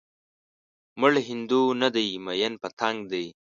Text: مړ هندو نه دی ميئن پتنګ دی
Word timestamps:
مړ 0.99 1.13
هندو 1.27 1.61
نه 1.81 1.89
دی 1.95 2.07
ميئن 2.25 2.53
پتنګ 2.63 2.97
دی 3.11 3.25